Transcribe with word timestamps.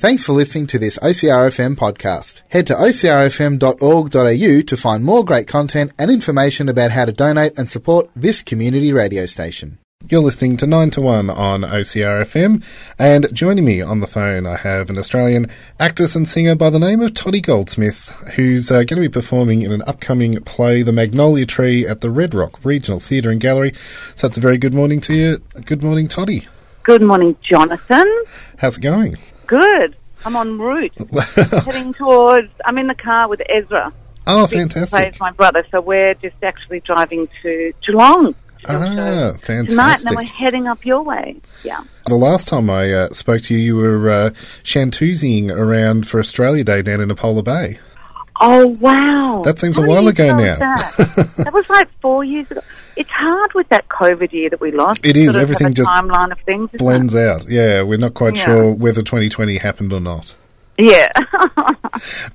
Thanks 0.00 0.22
for 0.22 0.32
listening 0.32 0.68
to 0.68 0.78
this 0.78 0.96
OCRFM 1.00 1.74
podcast. 1.74 2.42
Head 2.50 2.68
to 2.68 2.74
ocrfm.org.au 2.74 4.60
to 4.62 4.76
find 4.76 5.04
more 5.04 5.24
great 5.24 5.48
content 5.48 5.90
and 5.98 6.08
information 6.08 6.68
about 6.68 6.92
how 6.92 7.04
to 7.04 7.10
donate 7.10 7.58
and 7.58 7.68
support 7.68 8.08
this 8.14 8.40
community 8.40 8.92
radio 8.92 9.26
station. 9.26 9.78
You're 10.08 10.20
listening 10.20 10.56
to 10.58 10.68
9 10.68 10.92
to 10.92 11.00
1 11.00 11.30
on 11.30 11.62
OCRFM, 11.62 12.64
and 12.96 13.34
joining 13.34 13.64
me 13.64 13.82
on 13.82 13.98
the 13.98 14.06
phone, 14.06 14.46
I 14.46 14.54
have 14.58 14.88
an 14.88 14.98
Australian 14.98 15.46
actress 15.80 16.14
and 16.14 16.28
singer 16.28 16.54
by 16.54 16.70
the 16.70 16.78
name 16.78 17.00
of 17.00 17.14
Tottie 17.14 17.42
Goldsmith, 17.42 18.10
who's 18.36 18.70
uh, 18.70 18.84
going 18.84 18.86
to 18.86 19.00
be 19.00 19.08
performing 19.08 19.62
in 19.62 19.72
an 19.72 19.82
upcoming 19.88 20.40
play, 20.44 20.82
The 20.82 20.92
Magnolia 20.92 21.44
Tree, 21.44 21.84
at 21.84 22.02
the 22.02 22.10
Red 22.12 22.34
Rock 22.34 22.64
Regional 22.64 23.00
Theatre 23.00 23.32
and 23.32 23.40
Gallery. 23.40 23.72
So 24.14 24.28
it's 24.28 24.38
a 24.38 24.40
very 24.40 24.58
good 24.58 24.74
morning 24.74 25.00
to 25.00 25.14
you. 25.14 25.38
Good 25.64 25.82
morning, 25.82 26.06
Tottie. 26.06 26.46
Good 26.84 27.02
morning, 27.02 27.36
Jonathan. 27.42 28.06
How's 28.58 28.78
it 28.78 28.82
going? 28.82 29.18
Good. 29.48 29.96
I'm 30.24 30.36
en 30.36 30.58
route, 30.58 30.92
heading 31.64 31.94
towards. 31.94 32.50
I'm 32.64 32.78
in 32.78 32.86
the 32.86 32.94
car 32.94 33.28
with 33.28 33.40
Ezra. 33.48 33.92
Oh, 34.26 34.46
fantastic. 34.46 34.90
Plays 34.90 35.20
my 35.20 35.30
brother, 35.32 35.64
so 35.70 35.80
we're 35.80 36.14
just 36.14 36.36
actually 36.42 36.80
driving 36.80 37.28
to 37.42 37.72
Geelong. 37.84 38.34
Ah, 38.66 38.72
show 38.72 38.78
Tonight, 38.78 39.40
fantastic. 39.40 40.10
and 40.10 40.18
then 40.18 40.24
we're 40.24 40.30
heading 40.30 40.66
up 40.66 40.84
your 40.84 41.02
way. 41.02 41.36
Yeah. 41.64 41.82
The 42.06 42.16
last 42.16 42.48
time 42.48 42.68
I 42.68 42.92
uh, 42.92 43.10
spoke 43.10 43.42
to 43.42 43.54
you, 43.54 43.60
you 43.60 43.76
were 43.76 44.10
uh, 44.10 44.30
around 45.50 46.06
for 46.06 46.18
Australia 46.18 46.64
Day 46.64 46.82
down 46.82 47.00
in 47.00 47.10
Apollo 47.10 47.42
Bay. 47.42 47.78
Oh 48.40 48.68
wow! 48.80 49.42
That 49.44 49.58
seems 49.58 49.76
a 49.76 49.80
How 49.80 49.86
many 49.86 49.94
while 49.94 50.08
ago 50.08 50.36
now. 50.36 50.56
That? 50.56 51.30
That 51.38 51.52
was 51.52 51.68
like 51.68 51.88
four 52.00 52.24
years 52.24 52.50
ago. 52.50 52.60
It's 52.96 53.10
hard 53.10 53.52
with 53.54 53.68
that 53.68 53.88
COVID 53.88 54.32
year 54.32 54.50
that 54.50 54.60
we 54.60 54.70
lost. 54.72 55.04
It 55.04 55.16
is, 55.16 55.36
everything 55.36 55.74
just 55.74 55.90
timeline 55.90 56.32
of 56.32 56.38
things. 56.40 56.70
Blends 56.72 57.14
out. 57.14 57.48
Yeah, 57.48 57.82
we're 57.82 57.98
not 57.98 58.14
quite 58.14 58.36
Yeah. 58.36 58.44
sure 58.44 58.72
whether 58.72 59.02
2020 59.02 59.56
happened 59.58 59.92
or 59.92 60.00
not. 60.00 60.34
Yeah. 60.76 61.10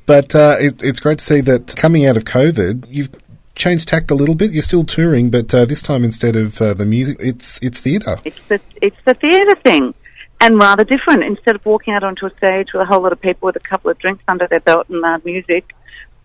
But 0.05 0.35
uh, 0.35 0.57
it, 0.59 0.83
it's 0.83 0.99
great 0.99 1.19
to 1.19 1.25
see 1.25 1.39
that 1.41 1.73
coming 1.77 2.05
out 2.05 2.17
of 2.17 2.25
COVID, 2.25 2.85
you've 2.89 3.09
changed 3.55 3.87
tact 3.87 4.11
a 4.11 4.15
little 4.15 4.35
bit. 4.35 4.51
You're 4.51 4.61
still 4.61 4.83
touring, 4.83 5.29
but 5.29 5.53
uh, 5.53 5.63
this 5.65 5.81
time 5.81 6.03
instead 6.03 6.35
of 6.35 6.61
uh, 6.61 6.73
the 6.73 6.85
music, 6.85 7.17
it's 7.19 7.59
it's 7.61 7.79
theatre. 7.79 8.17
It's 8.25 8.39
the 8.49 8.59
it's 8.81 8.97
the 9.05 9.13
theatre 9.13 9.55
thing, 9.63 9.93
and 10.41 10.59
rather 10.59 10.83
different. 10.83 11.23
Instead 11.23 11.55
of 11.55 11.65
walking 11.65 11.93
out 11.93 12.03
onto 12.03 12.25
a 12.25 12.31
stage 12.37 12.73
with 12.73 12.81
a 12.81 12.85
whole 12.85 13.01
lot 13.01 13.13
of 13.13 13.21
people 13.21 13.45
with 13.45 13.55
a 13.55 13.61
couple 13.61 13.89
of 13.89 13.97
drinks 13.99 14.23
under 14.27 14.47
their 14.47 14.59
belt 14.59 14.89
and 14.89 14.99
loud 14.99 15.23
music, 15.23 15.73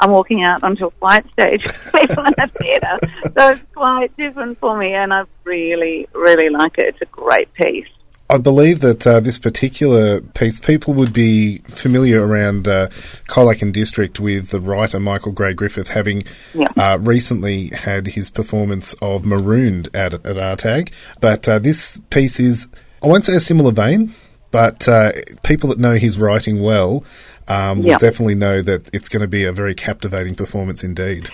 I'm 0.00 0.10
walking 0.12 0.42
out 0.42 0.62
onto 0.62 0.86
a 0.86 0.90
flight 0.92 1.24
stage 1.32 1.64
with 1.64 1.92
people 1.92 2.24
in 2.24 2.34
a 2.38 2.46
theatre. 2.48 2.98
So 3.36 3.48
it's 3.50 3.66
quite 3.74 4.16
different 4.16 4.58
for 4.58 4.76
me, 4.78 4.94
and 4.94 5.12
I 5.12 5.24
really, 5.44 6.08
really 6.14 6.48
like 6.50 6.78
it. 6.78 6.86
It's 6.88 7.02
a 7.02 7.06
great 7.06 7.52
piece. 7.54 7.86
I 8.30 8.36
believe 8.36 8.80
that 8.80 9.06
uh, 9.06 9.20
this 9.20 9.38
particular 9.38 10.20
piece, 10.20 10.60
people 10.60 10.92
would 10.94 11.14
be 11.14 11.58
familiar 11.60 12.26
around 12.26 12.68
uh, 12.68 12.88
Colac 13.26 13.62
and 13.62 13.72
District 13.72 14.20
with 14.20 14.50
the 14.50 14.60
writer 14.60 15.00
Michael 15.00 15.32
Gray 15.32 15.54
Griffith 15.54 15.88
having 15.88 16.22
Yeah. 16.54 16.66
uh, 16.76 16.98
recently 16.98 17.68
had 17.68 18.06
his 18.08 18.28
performance 18.28 18.94
of 19.00 19.24
Marooned 19.24 19.88
at, 19.94 20.12
at 20.12 20.22
RTAG. 20.24 20.92
But 21.22 21.48
uh, 21.48 21.58
this 21.58 21.98
piece 22.10 22.38
is, 22.38 22.68
I 23.02 23.06
won't 23.06 23.24
say 23.24 23.34
a 23.34 23.40
similar 23.40 23.72
vein, 23.72 24.14
but 24.50 24.88
uh, 24.88 25.12
people 25.42 25.68
that 25.70 25.78
know 25.78 25.94
his 25.94 26.18
writing 26.18 26.62
well 26.62 27.04
um, 27.48 27.82
will 27.82 27.98
definitely 27.98 28.34
know 28.34 28.62
that 28.62 28.88
it's 28.92 29.08
going 29.08 29.22
to 29.22 29.28
be 29.28 29.44
a 29.44 29.52
very 29.52 29.74
captivating 29.74 30.34
performance 30.34 30.84
indeed. 30.84 31.28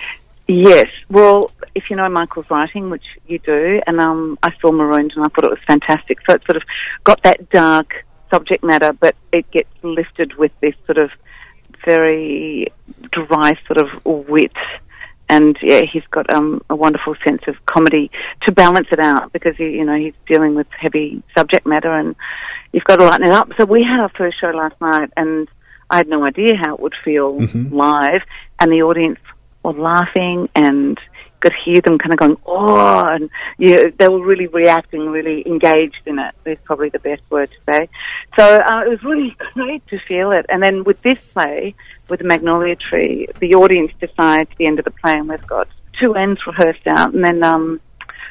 Yes. 0.47 0.87
Well, 1.09 1.51
if 1.73 1.89
you 1.89 1.95
know 1.95 2.07
Michael's 2.07 2.49
writing, 2.49 2.89
which 2.89 3.05
you 3.27 3.39
do, 3.39 3.81
and 3.87 3.99
um, 3.99 4.37
I 4.43 4.51
saw 4.61 4.71
Marooned 4.71 5.13
and 5.15 5.25
I 5.25 5.29
thought 5.29 5.43
it 5.43 5.49
was 5.49 5.59
fantastic. 5.65 6.19
So 6.27 6.35
it's 6.35 6.45
sort 6.45 6.57
of 6.57 6.63
got 7.03 7.23
that 7.23 7.49
dark 7.49 8.05
subject 8.31 8.63
matter, 8.63 8.93
but 8.93 9.15
it 9.31 9.49
gets 9.51 9.69
lifted 9.81 10.35
with 10.35 10.51
this 10.61 10.75
sort 10.85 10.97
of 10.97 11.09
very 11.83 12.67
dry 13.11 13.57
sort 13.67 13.77
of 13.77 14.05
wit. 14.27 14.51
And 15.27 15.57
yeah, 15.61 15.81
he's 15.91 16.05
got 16.11 16.31
um, 16.31 16.61
a 16.69 16.75
wonderful 16.75 17.15
sense 17.25 17.41
of 17.47 17.55
comedy 17.65 18.11
to 18.43 18.51
balance 18.51 18.87
it 18.91 18.99
out 18.99 19.33
because 19.33 19.55
he, 19.57 19.71
you 19.71 19.83
know 19.83 19.95
he's 19.95 20.13
dealing 20.27 20.53
with 20.53 20.67
heavy 20.69 21.23
subject 21.35 21.65
matter, 21.65 21.91
and 21.91 22.15
you've 22.75 22.83
got 22.83 22.97
to 22.97 23.05
lighten 23.05 23.25
it 23.25 23.31
up. 23.31 23.49
So 23.57 23.63
we 23.63 23.83
had 23.83 24.01
our 24.01 24.09
first 24.09 24.37
show 24.39 24.49
last 24.49 24.75
night, 24.81 25.09
and 25.15 25.47
I 25.89 25.95
had 25.95 26.09
no 26.09 26.25
idea 26.27 26.57
how 26.61 26.73
it 26.75 26.81
would 26.81 26.93
feel 27.05 27.37
live, 27.71 28.21
and 28.59 28.69
the 28.69 28.81
audience 28.83 29.19
were 29.63 29.71
laughing 29.71 30.49
and 30.55 30.99
could 31.39 31.53
hear 31.63 31.79
them 31.79 31.97
kind 31.97 32.11
of 32.11 32.19
going, 32.19 32.37
oh, 32.45 33.01
and 33.05 33.29
yeah, 33.57 33.85
they 33.97 34.09
were 34.09 34.25
really 34.25 34.47
reacting, 34.47 35.07
really 35.07 35.47
engaged 35.47 36.01
in 36.05 36.19
it. 36.19 36.35
Is 36.45 36.57
probably 36.65 36.89
the 36.89 36.99
best 36.99 37.21
word 37.29 37.49
to 37.49 37.71
say. 37.71 37.89
So 38.37 38.43
uh, 38.43 38.81
it 38.85 38.89
was 38.89 39.03
really 39.03 39.37
great 39.53 39.87
to 39.87 39.99
feel 39.99 40.31
it. 40.31 40.45
And 40.49 40.61
then 40.61 40.83
with 40.83 41.01
this 41.01 41.31
play, 41.31 41.75
with 42.09 42.19
the 42.19 42.27
Magnolia 42.27 42.75
Tree, 42.75 43.27
the 43.39 43.55
audience 43.55 43.93
decides 44.01 44.49
the 44.57 44.67
end 44.67 44.79
of 44.79 44.85
the 44.85 44.91
play, 44.91 45.13
and 45.13 45.29
we've 45.29 45.47
got 45.47 45.69
two 45.97 46.13
ends 46.15 46.41
rehearsed 46.45 46.87
out, 46.87 47.13
and 47.13 47.23
then 47.23 47.41
um, 47.41 47.79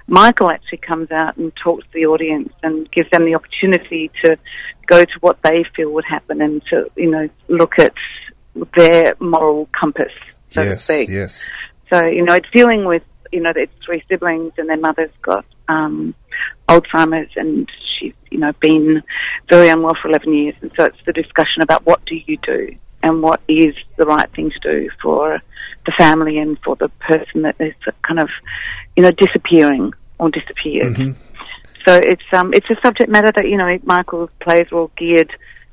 Michael 0.06 0.50
actually 0.50 0.78
comes 0.78 1.10
out 1.10 1.36
and 1.36 1.52
talks 1.56 1.84
to 1.84 1.90
the 1.94 2.06
audience 2.06 2.52
and 2.62 2.90
gives 2.90 3.10
them 3.10 3.24
the 3.24 3.34
opportunity 3.34 4.10
to 4.22 4.36
go 4.86 5.04
to 5.04 5.18
what 5.20 5.42
they 5.42 5.64
feel 5.74 5.90
would 5.92 6.04
happen 6.04 6.42
and 6.42 6.62
to, 6.66 6.90
you 6.96 7.10
know, 7.10 7.28
look 7.48 7.78
at 7.78 7.94
their 8.76 9.14
moral 9.18 9.68
compass, 9.78 10.12
so 10.50 10.62
to 10.62 10.70
yes, 10.70 10.84
speak. 10.84 11.08
yes. 11.08 11.48
So, 11.90 12.04
you 12.04 12.22
know, 12.22 12.34
it's 12.34 12.50
dealing 12.52 12.84
with, 12.84 13.02
you 13.32 13.40
know, 13.40 13.52
it's 13.56 13.72
three 13.84 14.02
siblings 14.08 14.52
and 14.58 14.68
their 14.68 14.76
mother's 14.76 15.10
got 15.22 15.44
um, 15.68 16.14
Alzheimer's 16.68 17.30
and 17.36 17.68
she's, 17.98 18.14
you 18.30 18.38
know, 18.38 18.52
been 18.60 19.02
very 19.48 19.68
unwell 19.68 19.94
for 20.00 20.08
11 20.08 20.32
years. 20.34 20.54
And 20.60 20.70
so 20.76 20.84
it's 20.84 21.04
the 21.06 21.12
discussion 21.12 21.62
about 21.62 21.86
what 21.86 22.04
do 22.04 22.16
you 22.26 22.36
do 22.38 22.76
and 23.02 23.22
what 23.22 23.40
is 23.48 23.74
the 23.96 24.06
right 24.06 24.30
thing 24.32 24.50
to 24.50 24.58
do 24.60 24.90
for 25.02 25.40
the 25.86 25.92
family 25.98 26.38
and 26.38 26.58
for 26.64 26.76
the 26.76 26.88
person 27.00 27.42
that 27.42 27.56
is 27.60 27.74
kind 28.02 28.20
of, 28.20 28.28
you 28.96 29.02
know, 29.02 29.10
disappearing 29.10 29.92
or 30.18 30.30
disappeared. 30.30 30.96
So 31.84 32.00
it's 32.02 32.22
um 32.32 32.54
it's 32.54 32.68
a 32.70 32.76
subject 32.82 33.10
matter 33.10 33.30
that 33.34 33.46
you 33.46 33.58
know 33.58 33.78
Michael's 33.82 34.30
plays 34.40 34.72
are 34.72 34.78
all 34.78 34.90
geared 34.96 35.30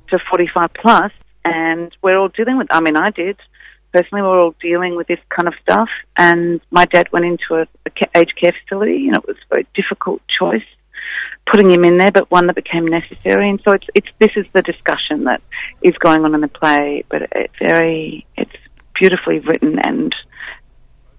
to 0.09 0.19
45 0.29 0.73
plus, 0.73 1.11
and 1.45 1.95
we're 2.01 2.17
all 2.17 2.27
dealing 2.27 2.57
with. 2.57 2.67
I 2.69 2.81
mean, 2.81 2.97
I 2.97 3.11
did 3.11 3.37
personally. 3.93 4.21
We're 4.21 4.41
all 4.41 4.55
dealing 4.61 4.95
with 4.95 5.07
this 5.07 5.19
kind 5.29 5.47
of 5.47 5.53
stuff. 5.61 5.89
And 6.17 6.59
my 6.69 6.85
dad 6.85 7.11
went 7.13 7.25
into 7.25 7.55
a, 7.55 7.67
a 7.85 8.17
aged 8.17 8.35
care 8.35 8.53
facility, 8.63 9.07
and 9.07 9.17
it 9.17 9.25
was 9.25 9.37
a 9.37 9.55
very 9.55 9.67
difficult 9.73 10.21
choice 10.27 10.65
putting 11.49 11.71
him 11.71 11.83
in 11.83 11.97
there, 11.97 12.11
but 12.11 12.29
one 12.29 12.47
that 12.47 12.55
became 12.55 12.85
necessary. 12.85 13.49
And 13.49 13.61
so 13.63 13.71
it's 13.71 13.87
it's 13.95 14.07
this 14.19 14.31
is 14.35 14.51
the 14.51 14.61
discussion 14.61 15.25
that 15.25 15.41
is 15.81 15.97
going 15.97 16.23
on 16.25 16.35
in 16.35 16.41
the 16.41 16.47
play, 16.47 17.03
but 17.09 17.23
it's 17.33 17.53
very 17.61 18.25
it's 18.37 18.55
beautifully 19.01 19.39
written 19.39 19.79
and 19.83 20.13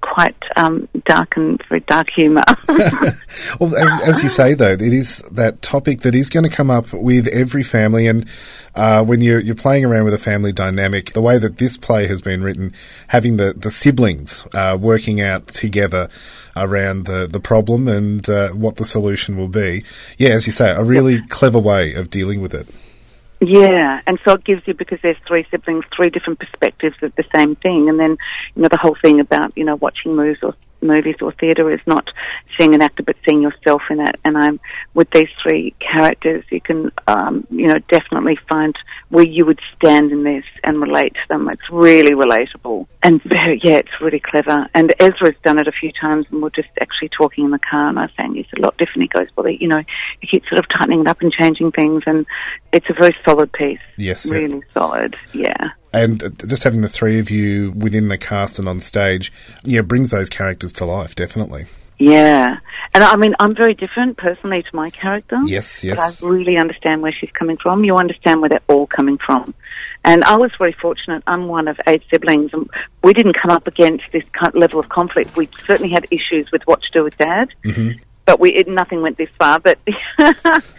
quite 0.03 0.37
um, 0.57 0.89
dark 1.05 1.37
and 1.37 1.61
very 1.69 1.81
dark 1.81 2.09
humour. 2.15 2.43
Well, 3.59 3.75
as, 3.77 4.01
as 4.09 4.23
you 4.23 4.29
say, 4.29 4.55
though, 4.55 4.73
it 4.73 4.81
is 4.81 5.19
that 5.33 5.63
topic 5.63 6.03
that 6.03 6.15
is 6.15 6.29
going 6.29 6.45
to 6.45 6.51
come 6.51 6.71
up 6.71 6.93
with 6.93 7.27
every 7.29 7.63
family, 7.63 8.07
and 8.07 8.29
uh, 8.75 9.03
when 9.05 9.21
you're 9.21 9.41
you're 9.41 9.55
playing 9.55 9.85
around 9.85 10.05
with 10.05 10.15
a 10.15 10.19
family 10.19 10.53
dynamic, 10.53 11.13
the 11.13 11.23
way 11.23 11.39
that 11.39 11.57
this 11.57 11.77
play 11.77 12.07
has 12.07 12.21
been 12.21 12.43
written, 12.43 12.73
having 13.09 13.37
the 13.37 13.53
the 13.55 13.71
siblings 13.71 14.47
uh, 14.55 14.77
working 14.79 15.21
out 15.21 15.49
together 15.49 16.09
around 16.57 17.07
the 17.07 17.27
the 17.27 17.41
problem 17.41 17.89
and 17.89 18.29
uh, 18.29 18.51
what 18.51 18.77
the 18.77 18.85
solution 18.85 19.37
will 19.37 19.49
be, 19.49 19.85
yeah, 20.19 20.31
as 20.31 20.47
you 20.47 20.53
say, 20.53 20.71
a 20.71 20.83
really 20.83 21.21
clever 21.29 21.59
way 21.59 21.95
of 21.95 22.11
dealing 22.11 22.41
with 22.41 22.55
it. 22.55 22.69
Yeah, 23.45 24.01
and 24.07 24.21
so 24.25 24.35
it 24.35 24.45
gives 24.45 24.63
you 24.69 24.75
because 24.75 25.01
there's 25.03 25.17
three 25.27 25.45
siblings, 25.51 25.85
three 25.97 26.11
different 26.11 26.39
perspectives 26.39 26.95
of 27.03 27.13
the 27.17 27.25
same 27.35 27.57
thing, 27.57 27.89
and 27.89 27.99
then 27.99 28.17
you 28.55 28.63
know 28.63 28.69
the 28.69 28.79
whole 28.79 28.97
thing 29.03 29.19
about 29.19 29.53
you 29.57 29.65
know 29.65 29.75
watching 29.75 30.15
movies 30.15 30.39
or 30.45 30.55
movies 30.83 31.17
or 31.23 31.33
theatre 31.33 31.71
is 31.73 31.81
not 31.87 32.09
seeing 32.59 32.75
an 32.75 32.83
actor 32.83 33.03
but 33.03 33.17
seeing 33.29 33.43
yourself 33.43 33.83
in 33.91 34.01
it. 34.01 34.17
And 34.25 34.37
I'm 34.37 34.61
with 34.95 35.11
these 35.11 35.29
three 35.43 35.75
characters, 35.81 36.45
you 36.51 36.61
can 36.61 36.91
um, 37.07 37.47
you 37.51 37.67
know 37.67 37.79
definitely 37.91 38.39
find 38.49 38.75
where 39.09 39.27
you 39.27 39.45
would 39.47 39.61
stand 39.77 40.13
in 40.13 40.25
this 40.25 40.45
and 40.65 40.77
relate 40.79 41.15
to 41.15 41.21
them. 41.29 41.49
It's 41.49 41.71
really 41.71 42.13
relatable 42.13 42.87
and 43.03 43.23
very 43.25 43.61
yeah, 43.63 43.77
it's 43.77 44.01
really 44.01 44.21
clever. 44.21 44.67
And 44.75 44.95
Ezra's 45.01 45.37
done 45.43 45.59
it 45.59 45.69
a 45.69 45.73
few 45.73 45.93
times, 45.93 46.27
and 46.31 46.43
we're 46.43 46.51
just 46.51 46.69
actually 46.81 47.11
talking 47.11 47.45
in 47.45 47.51
the 47.51 47.59
car, 47.59 47.89
and 47.89 47.99
I 47.99 48.03
was 48.03 48.11
saying 48.17 48.37
it's 48.37 48.53
a 48.57 48.61
lot 48.61 48.77
different. 48.79 49.03
He 49.03 49.09
goes, 49.09 49.29
well, 49.37 49.49
you 49.49 49.69
know, 49.69 49.83
he 50.21 50.27
keeps 50.27 50.49
sort 50.49 50.59
of 50.59 50.67
tightening 50.69 51.01
it 51.01 51.07
up 51.07 51.21
and 51.21 51.33
changing 51.33 51.73
things, 51.73 52.03
and 52.07 52.27
it's 52.73 52.87
a 52.89 52.95
very 52.95 53.17
solid 53.25 53.53
piece. 53.53 53.81
Yes, 53.97 54.27
really 54.27 54.63
solid. 54.73 55.17
Yeah. 55.33 55.71
And 55.93 56.43
just 56.47 56.65
having 56.65 56.81
the 56.81 56.89
three 56.89 57.19
of 57.19 57.31
you 57.31 57.73
within 57.73 58.09
the 58.09 58.19
cast 58.19 58.59
and 58.59 58.69
on 58.69 58.81
stage, 58.81 59.33
yeah, 59.63 59.83
brings 59.83 60.11
those 60.11 60.29
characters 60.29 60.73
to 60.75 60.85
life, 60.85 61.15
definitely. 61.15 61.67
Yeah. 61.99 62.59
And 62.95 63.05
I 63.05 63.15
mean, 63.17 63.35
I'm 63.39 63.55
very 63.55 63.75
different 63.75 64.17
personally 64.17 64.63
to 64.63 64.77
my 64.77 64.91
character. 64.91 65.41
Yes, 65.45 65.83
But 65.83 65.89
yes. 65.89 66.23
I 66.23 66.27
really 66.27 66.57
understand 66.57 67.01
where 67.01 67.13
she's 67.13 67.31
coming 67.31 67.57
from. 67.59 67.85
You 67.85 67.97
understand 67.97 68.41
where 68.41 68.49
they're 68.51 68.61
all 68.69 68.87
coming 68.87 69.19
from. 69.19 69.55
And 70.05 70.25
I 70.25 70.37
was 70.37 70.55
very 70.57 70.73
fortunate. 70.73 71.23
I'm 71.27 71.47
one 71.47 71.69
of 71.69 71.79
eight 71.87 72.03
siblings, 72.11 72.51
and 72.53 72.69
we 73.05 73.13
didn't 73.15 73.35
come 73.35 73.53
up 73.53 73.69
against 73.69 74.05
this 74.13 74.29
kind 74.31 74.53
level 74.55 74.81
of 74.81 74.89
conflict. 74.89 75.37
We 75.37 75.49
certainly 75.65 75.93
had 75.93 76.07
issues 76.11 76.51
with 76.51 76.63
what 76.67 76.83
to 76.83 76.91
do 76.93 77.05
with 77.05 77.17
dad. 77.19 77.51
hmm 77.63 77.93
but 78.25 78.41
we 78.41 78.53
it, 78.53 78.69
nothing 78.69 79.03
went 79.03 79.17
this 79.17 79.31
far. 79.39 79.59
But 79.61 79.79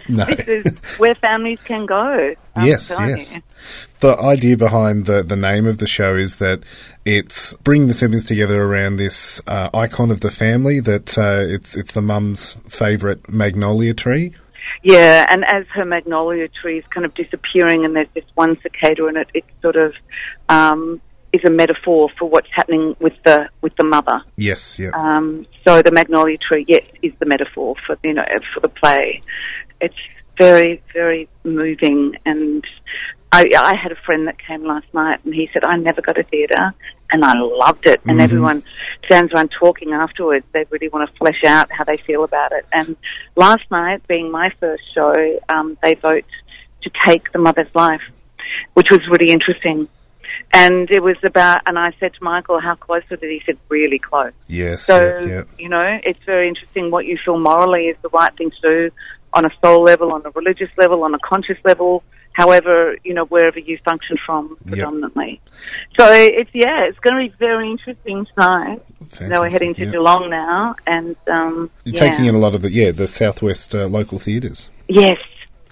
this 0.07 0.47
is 0.47 0.79
where 0.97 1.15
families 1.15 1.59
can 1.63 1.85
go. 1.85 2.35
I'm 2.55 2.65
Yes, 2.65 2.89
yes. 2.89 3.35
you. 3.35 3.41
The 3.99 4.17
idea 4.17 4.57
behind 4.57 5.05
the, 5.05 5.23
the 5.23 5.35
name 5.35 5.65
of 5.65 5.77
the 5.77 5.87
show 5.87 6.15
is 6.15 6.37
that 6.37 6.63
it's 7.05 7.53
bringing 7.55 7.87
the 7.87 7.93
siblings 7.93 8.25
together 8.25 8.61
around 8.61 8.97
this 8.97 9.41
uh, 9.47 9.69
icon 9.73 10.11
of 10.11 10.21
the 10.21 10.31
family. 10.31 10.79
That 10.79 11.17
uh, 11.17 11.43
it's 11.47 11.75
it's 11.75 11.93
the 11.93 12.01
mum's 12.01 12.53
favourite 12.67 13.29
magnolia 13.29 13.93
tree. 13.93 14.33
Yeah, 14.83 15.25
and 15.29 15.45
as 15.45 15.65
her 15.67 15.85
magnolia 15.85 16.49
tree 16.49 16.79
is 16.79 16.85
kind 16.87 17.05
of 17.05 17.13
disappearing, 17.13 17.85
and 17.85 17.95
there's 17.95 18.09
this 18.13 18.25
one 18.35 18.59
cicada 18.61 19.07
in 19.07 19.15
it, 19.15 19.29
it's 19.33 19.47
sort 19.61 19.77
of 19.77 19.93
um, 20.49 21.01
is 21.33 21.43
a 21.43 21.49
metaphor 21.49 22.09
for 22.17 22.29
what's 22.29 22.47
happening 22.51 22.95
with 22.99 23.13
the 23.25 23.49
with 23.61 23.75
the 23.75 23.83
mother. 23.83 24.21
Yes, 24.37 24.79
yeah, 24.79 24.91
Um, 24.93 25.45
so 25.67 25.81
the 25.81 25.91
magnolia 25.91 26.37
tree, 26.37 26.63
yes, 26.67 26.83
is 27.01 27.11
the 27.19 27.25
metaphor 27.25 27.75
for 27.85 27.97
you 28.03 28.13
know 28.13 28.23
for 28.53 28.59
the 28.59 28.69
play. 28.69 29.21
It's 29.81 29.95
very 30.37 30.81
very 30.93 31.27
moving, 31.43 32.15
and 32.25 32.63
I, 33.31 33.45
I 33.57 33.75
had 33.75 33.91
a 33.91 33.95
friend 34.05 34.27
that 34.27 34.37
came 34.37 34.63
last 34.63 34.85
night, 34.93 35.19
and 35.25 35.33
he 35.33 35.49
said 35.51 35.65
I 35.65 35.75
never 35.75 36.01
go 36.01 36.13
to 36.13 36.23
theatre, 36.23 36.73
and 37.11 37.25
I 37.25 37.33
loved 37.39 37.87
it. 37.87 38.01
And 38.05 38.21
everyone 38.21 38.63
stands 39.05 39.33
around 39.33 39.49
talking 39.59 39.91
afterwards. 39.91 40.45
They 40.53 40.65
really 40.69 40.89
want 40.89 41.09
to 41.09 41.17
flesh 41.17 41.43
out 41.45 41.71
how 41.71 41.83
they 41.83 41.97
feel 41.97 42.23
about 42.23 42.51
it. 42.51 42.65
And 42.71 42.95
last 43.35 43.63
night, 43.71 44.07
being 44.07 44.31
my 44.31 44.51
first 44.59 44.83
show, 44.93 45.39
um, 45.51 45.77
they 45.83 45.95
vote 45.95 46.25
to 46.83 46.91
take 47.07 47.31
the 47.31 47.39
mother's 47.39 47.73
life, 47.73 48.01
which 48.75 48.91
was 48.91 48.99
really 49.09 49.31
interesting. 49.31 49.87
And 50.53 50.89
it 50.91 51.01
was 51.01 51.17
about, 51.23 51.61
and 51.65 51.77
I 51.79 51.93
said 51.99 52.13
to 52.13 52.23
Michael, 52.23 52.59
how 52.59 52.75
close 52.75 53.03
was 53.09 53.19
it? 53.21 53.29
He 53.29 53.41
said, 53.45 53.57
really 53.69 53.99
close. 53.99 54.33
yes, 54.47 54.83
So, 54.83 55.19
yeah, 55.19 55.25
yeah. 55.25 55.43
you 55.57 55.69
know, 55.69 55.99
it's 56.03 56.23
very 56.25 56.47
interesting 56.47 56.91
what 56.91 57.05
you 57.05 57.17
feel 57.23 57.39
morally 57.39 57.87
is 57.87 57.97
the 58.01 58.09
right 58.09 58.35
thing 58.37 58.51
to 58.51 58.61
do 58.61 58.91
on 59.33 59.45
a 59.45 59.49
soul 59.63 59.83
level, 59.83 60.11
on 60.11 60.23
a 60.25 60.29
religious 60.31 60.69
level, 60.77 61.03
on 61.03 61.15
a 61.15 61.19
conscious 61.19 61.57
level, 61.63 62.03
however, 62.33 62.95
you 63.03 63.13
know, 63.13 63.25
wherever 63.25 63.59
you 63.59 63.77
function 63.83 64.17
from 64.23 64.55
predominantly. 64.67 65.41
So 65.99 66.11
it's, 66.11 66.51
yeah, 66.53 66.85
it's 66.85 66.99
going 66.99 67.15
to 67.15 67.31
be 67.31 67.35
very 67.39 67.71
interesting 67.71 68.27
tonight. 68.35 68.81
Know, 69.21 69.41
we're 69.41 69.49
heading 69.49 69.73
to 69.75 69.85
yeah. 69.85 69.91
Geelong 69.91 70.29
now 70.29 70.75
and, 70.85 71.15
um, 71.27 71.69
You're 71.83 71.95
yeah. 71.95 72.09
taking 72.11 72.25
in 72.25 72.35
a 72.35 72.39
lot 72.39 72.55
of 72.55 72.61
the 72.61 72.71
yeah 72.71 72.91
the 72.91 73.07
southwest 73.07 73.75
uh, 73.75 73.85
local 73.87 74.19
theatres. 74.19 74.69
Yes. 74.87 75.17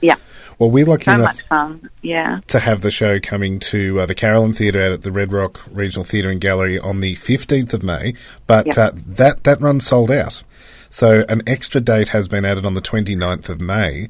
Yeah. 0.02 0.16
Well, 0.62 0.70
we're 0.70 0.86
lucky 0.86 1.06
So 1.06 1.14
enough 1.14 1.26
much 1.38 1.42
fun. 1.48 1.90
Yeah. 2.04 2.40
to 2.50 2.60
have 2.60 2.82
the 2.82 2.92
show 2.92 3.20
coming 3.20 3.60
to 3.62 4.02
uh, 4.02 4.06
the 4.06 4.14
Carolyn 4.14 4.54
Theatre 4.54 4.80
out 4.80 4.92
at 4.92 5.02
the 5.02 5.12
Red 5.12 5.34
Rock 5.34 5.60
Regional 5.72 6.06
Theatre 6.06 6.30
and 6.30 6.40
Gallery 6.40 6.78
on 6.78 7.00
the 7.00 7.16
15th 7.16 7.74
of 7.74 7.82
May, 7.82 8.14
but 8.46 8.68
Yep. 8.68 8.78
uh, 8.78 8.92
that, 9.08 9.44
that 9.46 9.60
run 9.60 9.80
sold 9.80 10.12
out. 10.12 10.44
So 10.92 11.26
an 11.28 11.42
extra 11.48 11.82
date 11.82 12.10
has 12.10 12.28
been 12.28 12.46
added 12.46 12.64
on 12.64 12.76
the 12.76 12.82
29th 12.82 13.50
of 13.50 13.60
May, 13.60 14.08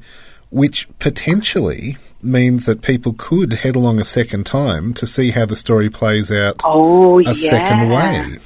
which 0.50 0.86
potentially 0.98 1.96
means 2.22 2.66
that 2.66 2.82
people 2.82 3.14
could 3.16 3.54
head 3.54 3.74
along 3.74 3.98
a 3.98 4.04
second 4.04 4.44
time 4.44 4.92
to 4.92 5.06
see 5.06 5.30
how 5.30 5.46
the 5.46 5.56
story 5.56 5.88
plays 5.88 6.30
out 6.30 6.60
Oh, 6.66 7.18
a 7.20 7.22
yeah. 7.32 7.32
second 7.32 7.88
way. 7.88 8.36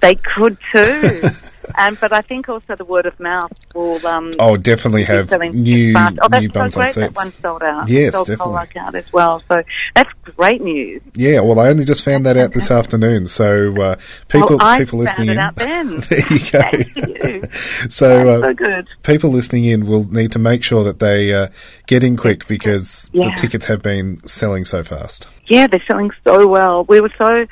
They 0.00 0.14
could 0.14 0.56
too. 0.72 1.20
um, 1.78 1.96
but 2.00 2.12
I 2.12 2.20
think 2.20 2.48
also 2.48 2.74
the 2.76 2.84
word 2.84 3.06
of 3.06 3.18
mouth 3.20 3.52
will. 3.74 4.04
Um, 4.06 4.32
Oh, 4.38 4.56
definitely 4.56 5.04
have 5.04 5.28
selling 5.28 5.52
new, 5.62 5.92
fast. 5.92 6.18
Oh, 6.22 6.28
that's 6.28 6.42
new 6.42 6.48
so 6.48 6.52
bums 6.52 6.76
on 6.76 6.82
great. 6.82 6.94
That 6.94 7.08
seats. 7.08 7.16
one 7.16 7.30
sold 7.42 7.62
out. 7.62 7.88
Yes, 7.88 8.12
sold 8.14 8.26
definitely. 8.26 8.54
Colac 8.54 8.76
out 8.76 8.94
as 8.94 9.12
well. 9.12 9.42
So 9.50 9.62
that's 9.94 10.10
great 10.36 10.60
news. 10.62 11.02
Yeah, 11.14 11.40
well, 11.40 11.58
I 11.60 11.68
only 11.68 11.84
just 11.84 12.04
found 12.04 12.26
that 12.26 12.36
out 12.36 12.52
this 12.52 12.70
afternoon. 12.70 13.26
So 13.26 13.74
uh, 13.80 13.96
people, 14.28 14.56
well, 14.58 14.66
I 14.66 14.78
people 14.78 14.98
listening 15.00 15.30
in, 15.30 15.38
out 15.38 15.56
then. 15.56 16.00
there 16.08 16.18
you 16.30 16.38
go. 16.50 16.60
Thank 16.60 16.96
you. 16.96 17.42
So, 17.88 18.40
uh, 18.40 18.46
so 18.46 18.54
good. 18.54 18.88
people 19.02 19.30
listening 19.30 19.64
in 19.64 19.86
will 19.86 20.04
need 20.12 20.32
to 20.32 20.38
make 20.38 20.62
sure 20.64 20.82
that 20.84 20.98
they 20.98 21.32
uh, 21.32 21.48
get 21.86 22.02
in 22.04 22.16
quick 22.16 22.46
because 22.46 23.08
Yeah. 23.12 23.30
the 23.30 23.36
tickets 23.36 23.66
have 23.66 23.82
been 23.82 24.18
selling 24.26 24.64
so 24.64 24.82
fast. 24.82 25.26
Yeah, 25.48 25.66
they're 25.66 25.82
selling 25.86 26.10
so 26.24 26.46
well. 26.46 26.84
We 26.84 27.00
were 27.00 27.12
so 27.18 27.46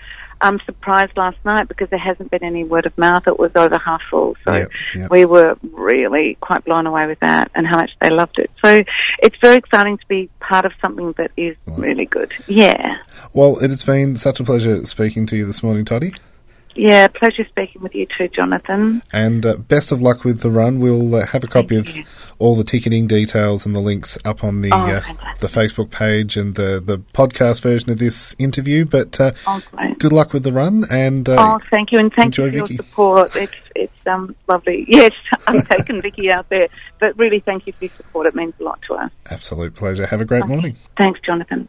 um, 0.44 0.60
surprised 0.66 1.16
last 1.16 1.38
night 1.44 1.68
because 1.68 1.88
there 1.88 1.98
hasn't 1.98 2.30
been 2.30 2.44
any 2.44 2.64
word 2.64 2.84
of 2.84 2.96
mouth. 2.98 3.26
It 3.26 3.38
was 3.38 3.50
over 3.54 3.78
half 3.78 4.02
full. 4.10 4.36
So 4.46 4.54
Yep, 4.54 4.70
yep. 4.94 5.10
we 5.10 5.24
were 5.24 5.56
really 5.72 6.36
quite 6.40 6.64
blown 6.64 6.86
away 6.86 7.06
with 7.06 7.18
that 7.20 7.50
and 7.54 7.66
how 7.66 7.76
much 7.76 7.90
they 8.00 8.10
loved 8.10 8.38
it. 8.38 8.50
So 8.62 8.80
it's 9.22 9.36
very 9.40 9.56
exciting 9.56 9.96
to 9.96 10.06
be 10.06 10.28
part 10.40 10.66
of 10.66 10.72
something 10.82 11.12
that 11.16 11.30
is 11.38 11.56
really 11.66 12.04
good. 12.04 12.32
Yeah. 12.46 12.98
Well, 13.32 13.58
it 13.58 13.70
has 13.70 13.84
been 13.84 14.16
such 14.16 14.38
a 14.38 14.44
pleasure 14.44 14.84
speaking 14.84 15.24
to 15.26 15.36
you 15.36 15.46
this 15.46 15.62
morning, 15.62 15.86
Tottie. 15.86 16.14
Yeah, 16.76 17.08
pleasure 17.08 17.44
speaking 17.48 17.82
with 17.82 17.94
you 17.94 18.06
too, 18.18 18.28
Jonathan. 18.28 19.02
And 19.12 19.46
uh, 19.46 19.56
best 19.56 19.92
of 19.92 20.02
luck 20.02 20.24
with 20.24 20.40
the 20.40 20.50
run. 20.50 20.80
We'll 20.80 21.14
uh, 21.14 21.26
have 21.26 21.44
a 21.44 21.46
copy 21.46 21.76
of 21.76 21.88
you. 21.96 22.04
all 22.38 22.56
the 22.56 22.64
ticketing 22.64 23.06
details 23.06 23.64
and 23.64 23.74
the 23.76 23.80
links 23.80 24.18
up 24.24 24.42
on 24.42 24.60
the 24.62 24.70
Oh, 24.72 24.76
uh, 24.78 25.00
the 25.40 25.46
Facebook 25.46 25.90
page 25.90 26.36
and 26.36 26.54
the, 26.54 26.80
the 26.84 26.98
podcast 26.98 27.62
version 27.62 27.90
of 27.90 27.98
this 27.98 28.34
interview. 28.38 28.84
But 28.84 29.20
uh, 29.20 29.32
Oh, 29.46 29.60
good 29.98 30.12
luck 30.12 30.32
with 30.32 30.42
the 30.42 30.52
run 30.52 30.84
and 30.90 31.28
uh, 31.28 31.36
Oh, 31.38 31.58
thank 31.70 31.92
you, 31.92 31.98
and 31.98 32.12
thank 32.12 32.36
you 32.38 32.44
for 32.44 32.50
Vicky. 32.50 32.74
your 32.74 32.84
support. 32.84 33.36
It's 33.36 33.52
it's 33.76 34.06
um 34.06 34.34
lovely. 34.48 34.84
Yes, 34.88 35.12
I've 35.46 35.68
taken 35.68 36.00
Vicky 36.02 36.30
out 36.30 36.48
there, 36.48 36.68
but 36.98 37.16
really, 37.18 37.40
thank 37.40 37.66
you 37.66 37.72
for 37.72 37.84
your 37.84 37.94
support. 37.96 38.26
It 38.26 38.34
means 38.34 38.54
a 38.60 38.64
lot 38.64 38.80
to 38.88 38.94
us. 38.94 39.10
absolute 39.30 39.74
pleasure. 39.74 40.06
Have 40.06 40.20
a 40.20 40.24
great 40.24 40.46
morning. 40.46 40.76
Thanks, 40.96 41.20
Jonathan. 41.20 41.68